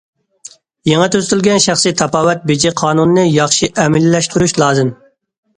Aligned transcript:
يېڭى 0.89 1.09
تۈزىتىلگەن 1.15 1.61
شەخسىي 1.67 1.95
تاپاۋەت 2.01 2.41
بېجى 2.53 2.71
قانۇنىنى 2.81 3.27
ياخشى 3.35 3.73
ئەمەلىيلەشتۈرۈش 3.77 4.57
لازىم. 4.65 4.95